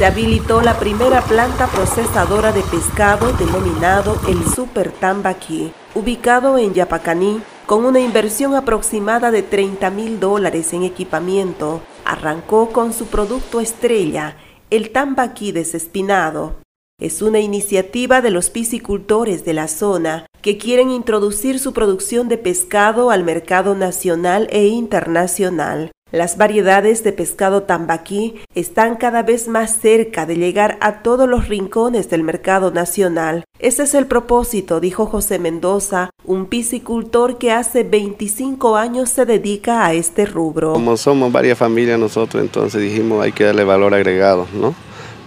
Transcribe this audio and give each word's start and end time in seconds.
se 0.00 0.06
habilitó 0.06 0.62
la 0.62 0.78
primera 0.78 1.20
planta 1.20 1.66
procesadora 1.66 2.52
de 2.52 2.62
pescado 2.62 3.34
denominado 3.34 4.18
el 4.26 4.46
Super 4.46 4.92
Tambaquí, 4.92 5.74
ubicado 5.94 6.56
en 6.56 6.72
Yapacaní, 6.72 7.42
con 7.66 7.84
una 7.84 8.00
inversión 8.00 8.54
aproximada 8.54 9.30
de 9.30 9.42
30 9.42 9.90
mil 9.90 10.18
dólares 10.18 10.72
en 10.72 10.84
equipamiento. 10.84 11.82
Arrancó 12.06 12.70
con 12.70 12.94
su 12.94 13.08
producto 13.08 13.60
estrella, 13.60 14.38
el 14.70 14.90
tambaquí 14.90 15.52
desespinado. 15.52 16.54
Es 16.98 17.20
una 17.20 17.40
iniciativa 17.40 18.22
de 18.22 18.30
los 18.30 18.48
piscicultores 18.48 19.44
de 19.44 19.52
la 19.52 19.68
zona 19.68 20.24
que 20.40 20.56
quieren 20.56 20.90
introducir 20.90 21.58
su 21.58 21.74
producción 21.74 22.26
de 22.28 22.38
pescado 22.38 23.10
al 23.10 23.22
mercado 23.22 23.74
nacional 23.74 24.48
e 24.50 24.66
internacional. 24.68 25.90
Las 26.12 26.36
variedades 26.36 27.04
de 27.04 27.12
pescado 27.12 27.62
tambaquí 27.62 28.40
están 28.56 28.96
cada 28.96 29.22
vez 29.22 29.46
más 29.46 29.78
cerca 29.80 30.26
de 30.26 30.34
llegar 30.34 30.76
a 30.80 31.02
todos 31.02 31.28
los 31.28 31.46
rincones 31.46 32.10
del 32.10 32.24
mercado 32.24 32.72
nacional. 32.72 33.44
Ese 33.60 33.84
es 33.84 33.94
el 33.94 34.06
propósito, 34.06 34.80
dijo 34.80 35.06
José 35.06 35.38
Mendoza, 35.38 36.10
un 36.24 36.46
piscicultor 36.46 37.38
que 37.38 37.52
hace 37.52 37.84
25 37.84 38.76
años 38.76 39.08
se 39.08 39.24
dedica 39.24 39.86
a 39.86 39.92
este 39.92 40.26
rubro. 40.26 40.72
Como 40.72 40.96
somos 40.96 41.30
varias 41.30 41.56
familias 41.56 42.00
nosotros, 42.00 42.42
entonces 42.42 42.82
dijimos 42.82 43.22
hay 43.22 43.30
que 43.30 43.44
darle 43.44 43.62
valor 43.62 43.94
agregado, 43.94 44.48
¿no? 44.52 44.74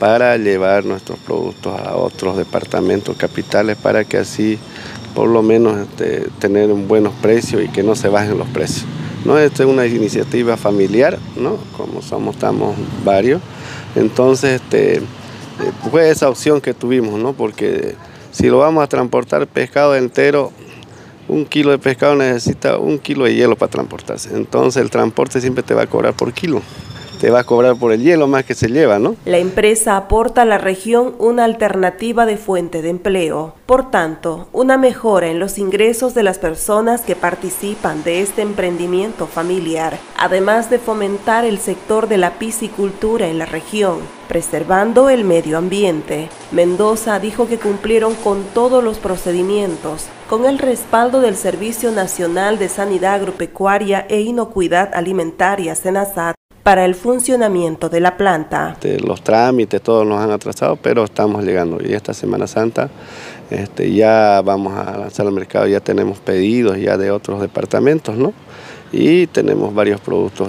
Para 0.00 0.36
llevar 0.38 0.84
nuestros 0.84 1.20
productos 1.20 1.78
a 1.78 1.94
otros 1.94 2.36
departamentos 2.36 3.16
capitales 3.16 3.76
para 3.76 4.04
que 4.04 4.16
así 4.16 4.58
por 5.14 5.28
lo 5.28 5.40
menos 5.40 5.78
este, 5.78 6.28
tener 6.40 6.72
un 6.72 6.88
buenos 6.88 7.14
precios 7.22 7.62
y 7.62 7.68
que 7.68 7.84
no 7.84 7.94
se 7.94 8.08
bajen 8.08 8.36
los 8.36 8.48
precios. 8.48 8.86
¿No? 9.24 9.38
Esta 9.38 9.62
es 9.62 9.68
una 9.68 9.86
iniciativa 9.86 10.56
familiar, 10.56 11.18
¿no? 11.36 11.56
Como 11.76 12.02
somos, 12.02 12.36
estamos 12.36 12.76
varios. 13.04 13.40
Entonces, 13.94 14.60
este, 14.62 14.96
eh, 14.96 15.02
fue 15.90 16.10
esa 16.10 16.28
opción 16.28 16.60
que 16.60 16.74
tuvimos, 16.74 17.18
¿no? 17.20 17.32
Porque 17.32 17.94
si 18.32 18.48
lo 18.48 18.58
vamos 18.58 18.82
a 18.82 18.86
transportar 18.86 19.46
pescado 19.46 19.96
entero, 19.96 20.52
un 21.28 21.46
kilo 21.46 21.70
de 21.70 21.78
pescado 21.78 22.16
necesita 22.16 22.78
un 22.78 22.98
kilo 22.98 23.24
de 23.24 23.34
hielo 23.34 23.56
para 23.56 23.70
transportarse. 23.70 24.34
Entonces 24.34 24.82
el 24.82 24.90
transporte 24.90 25.40
siempre 25.40 25.62
te 25.62 25.74
va 25.74 25.82
a 25.82 25.86
cobrar 25.86 26.14
por 26.14 26.32
kilo 26.32 26.60
te 27.24 27.30
va 27.30 27.40
a 27.40 27.44
cobrar 27.44 27.76
por 27.76 27.90
el 27.90 28.02
hielo 28.02 28.26
más 28.26 28.44
que 28.44 28.54
se 28.54 28.68
lleva, 28.68 28.98
¿no? 28.98 29.16
La 29.24 29.38
empresa 29.38 29.96
aporta 29.96 30.42
a 30.42 30.44
la 30.44 30.58
región 30.58 31.14
una 31.18 31.44
alternativa 31.44 32.26
de 32.26 32.36
fuente 32.36 32.82
de 32.82 32.90
empleo. 32.90 33.54
Por 33.64 33.90
tanto, 33.90 34.48
una 34.52 34.76
mejora 34.76 35.28
en 35.28 35.38
los 35.38 35.56
ingresos 35.56 36.12
de 36.12 36.22
las 36.22 36.38
personas 36.38 37.00
que 37.00 37.16
participan 37.16 38.04
de 38.04 38.20
este 38.20 38.42
emprendimiento 38.42 39.26
familiar, 39.26 39.98
además 40.18 40.68
de 40.68 40.78
fomentar 40.78 41.46
el 41.46 41.58
sector 41.60 42.08
de 42.08 42.18
la 42.18 42.32
piscicultura 42.32 43.26
en 43.26 43.38
la 43.38 43.46
región, 43.46 44.00
preservando 44.28 45.08
el 45.08 45.24
medio 45.24 45.56
ambiente. 45.56 46.28
Mendoza 46.52 47.18
dijo 47.20 47.48
que 47.48 47.58
cumplieron 47.58 48.14
con 48.16 48.44
todos 48.52 48.84
los 48.84 48.98
procedimientos, 48.98 50.08
con 50.28 50.44
el 50.44 50.58
respaldo 50.58 51.22
del 51.22 51.36
Servicio 51.36 51.90
Nacional 51.90 52.58
de 52.58 52.68
Sanidad 52.68 53.14
Agropecuaria 53.14 54.04
e 54.10 54.20
Inocuidad 54.20 54.90
Alimentaria, 54.92 55.74
SENASAT, 55.74 56.34
para 56.64 56.86
el 56.86 56.94
funcionamiento 56.94 57.88
de 57.88 58.00
la 58.00 58.16
planta. 58.16 58.76
Los 59.06 59.22
trámites, 59.22 59.80
todos 59.82 60.06
nos 60.06 60.20
han 60.20 60.32
atrasado, 60.32 60.76
pero 60.76 61.04
estamos 61.04 61.44
llegando. 61.44 61.78
Y 61.86 61.92
esta 61.92 62.14
Semana 62.14 62.46
Santa 62.46 62.90
este, 63.50 63.92
ya 63.92 64.40
vamos 64.42 64.72
a 64.72 64.96
lanzar 64.96 65.26
al 65.26 65.32
mercado, 65.32 65.66
ya 65.66 65.80
tenemos 65.80 66.18
pedidos 66.18 66.78
ya 66.78 66.96
de 66.96 67.10
otros 67.10 67.40
departamentos, 67.40 68.16
¿no? 68.16 68.32
y 68.96 69.26
tenemos 69.26 69.74
varios 69.74 70.00
productos 70.00 70.48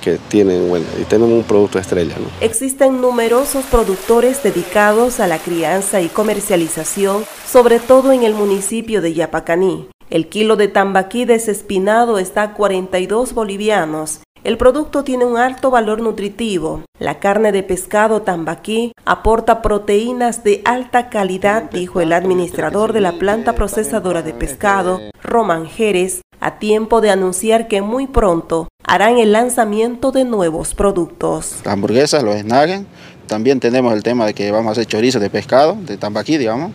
que, 0.00 0.18
tienen, 0.28 0.68
bueno, 0.68 0.86
y 1.00 1.04
tenemos 1.04 1.32
un 1.32 1.44
producto 1.44 1.78
estrella. 1.78 2.16
¿no? 2.18 2.26
Existen 2.40 3.00
numerosos 3.00 3.64
productores 3.66 4.42
dedicados 4.42 5.20
a 5.20 5.28
la 5.28 5.38
crianza 5.38 6.00
y 6.00 6.08
comercialización, 6.08 7.24
sobre 7.46 7.78
todo 7.78 8.12
en 8.12 8.24
el 8.24 8.34
municipio 8.34 9.00
de 9.00 9.14
Yapacaní. 9.14 9.88
El 10.10 10.28
kilo 10.28 10.56
de 10.56 10.66
tambaquí 10.68 11.24
desespinado 11.24 12.18
está 12.18 12.42
a 12.42 12.54
42 12.54 13.34
bolivianos 13.34 14.20
el 14.46 14.58
producto 14.58 15.02
tiene 15.02 15.24
un 15.24 15.38
alto 15.38 15.72
valor 15.72 16.00
nutritivo. 16.00 16.84
La 17.00 17.18
carne 17.18 17.50
de 17.50 17.64
pescado 17.64 18.22
tambaquí 18.22 18.92
aporta 19.04 19.60
proteínas 19.60 20.44
de 20.44 20.62
alta 20.64 21.10
calidad, 21.10 21.68
dijo 21.68 22.00
el 22.00 22.12
administrador 22.12 22.92
de 22.92 23.00
la 23.00 23.18
planta 23.18 23.54
procesadora 23.54 24.22
de 24.22 24.32
pescado, 24.34 25.00
Roman 25.20 25.66
Jerez, 25.66 26.20
a 26.38 26.60
tiempo 26.60 27.00
de 27.00 27.10
anunciar 27.10 27.66
que 27.66 27.82
muy 27.82 28.06
pronto 28.06 28.68
harán 28.84 29.18
el 29.18 29.32
lanzamiento 29.32 30.12
de 30.12 30.24
nuevos 30.24 30.76
productos. 30.76 31.56
Las 31.64 31.74
hamburguesas, 31.74 32.22
los 32.22 32.36
snaggers, 32.36 32.84
también 33.26 33.58
tenemos 33.58 33.92
el 33.94 34.04
tema 34.04 34.26
de 34.26 34.34
que 34.34 34.52
vamos 34.52 34.68
a 34.68 34.72
hacer 34.72 34.86
chorizo 34.86 35.18
de 35.18 35.28
pescado, 35.28 35.76
de 35.80 35.96
tambaquí, 35.96 36.38
digamos, 36.38 36.70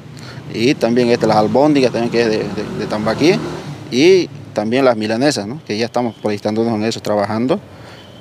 y 0.54 0.76
también 0.76 1.08
este, 1.08 1.26
las 1.26 1.38
albóndigas, 1.38 1.94
también 1.94 2.12
que 2.12 2.22
es 2.24 2.30
de, 2.30 2.86
tambaquí, 2.90 3.36
y 3.90 4.30
también 4.54 4.86
las 4.86 4.98
milanesas, 4.98 5.48
que 5.66 5.78
ya 5.78 5.86
estamos 5.86 6.16
proyectándonos 6.16 6.76
en 6.76 6.84
eso, 6.84 7.00
trabajando. 7.00 7.60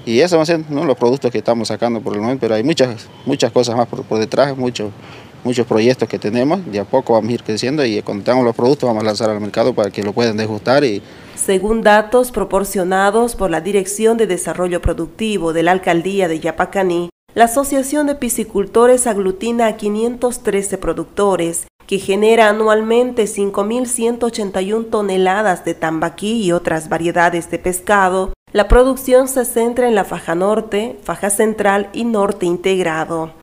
Y 0.06 0.20
esos 0.20 0.32
van 0.32 0.42
a 0.42 0.46
ser 0.46 0.60
los 0.70 0.96
productos 0.96 1.30
que 1.30 1.38
estamos 1.38 1.68
sacando 1.68 2.00
por 2.00 2.14
el 2.14 2.20
momento, 2.20 2.40
pero 2.40 2.54
hay 2.54 2.62
muchas, 2.62 3.06
muchas 3.26 3.52
cosas 3.52 3.76
más 3.76 3.86
por, 3.86 4.18
detrás, 4.18 4.56
muchos, 4.56 4.90
muchos 5.44 5.66
proyectos 5.66 6.08
que 6.08 6.18
tenemos. 6.18 6.64
De 6.70 6.80
a 6.80 6.84
poco 6.84 7.12
vamos 7.12 7.30
a 7.30 7.32
ir 7.34 7.42
creciendo 7.42 7.84
y 7.84 8.00
cuando 8.02 8.24
tengamos 8.24 8.44
los 8.44 8.56
productos 8.56 8.88
vamos 8.88 9.02
a 9.02 9.06
lanzar 9.06 9.30
al 9.30 9.40
mercado 9.40 9.74
para 9.74 9.90
que 9.90 10.02
lo 10.02 10.12
puedan 10.12 10.36
degustar. 10.36 10.84
Y... 10.84 11.02
Según 11.34 11.82
datos 11.82 12.32
proporcionados 12.32 13.36
por 13.36 13.50
la 13.50 13.60
Dirección 13.60 14.16
de 14.16 14.26
Desarrollo 14.26 14.80
Productivo 14.80 15.52
de 15.52 15.62
la 15.62 15.72
Alcaldía 15.72 16.28
de 16.28 16.40
Yapacaní, 16.40 17.10
la 17.34 17.44
Asociación 17.44 18.06
de 18.06 18.16
Piscicultores 18.16 19.06
aglutina 19.06 19.66
a 19.66 19.76
513 19.76 20.78
productores 20.78 21.66
que 21.90 21.98
genera 21.98 22.48
anualmente 22.48 23.24
5.181 23.24 24.90
toneladas 24.90 25.64
de 25.64 25.74
tambaquí 25.74 26.40
y 26.40 26.52
otras 26.52 26.88
variedades 26.88 27.50
de 27.50 27.58
pescado, 27.58 28.32
la 28.52 28.68
producción 28.68 29.26
se 29.26 29.44
centra 29.44 29.88
en 29.88 29.96
la 29.96 30.04
faja 30.04 30.36
norte, 30.36 31.00
faja 31.02 31.30
central 31.30 31.90
y 31.92 32.04
norte 32.04 32.46
integrado. 32.46 33.39